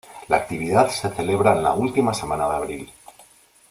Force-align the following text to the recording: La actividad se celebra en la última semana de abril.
La 0.29 0.37
actividad 0.37 0.89
se 0.89 1.11
celebra 1.11 1.51
en 1.55 1.61
la 1.61 1.73
última 1.73 2.11
semana 2.11 2.49
de 2.49 2.55
abril. 2.55 2.91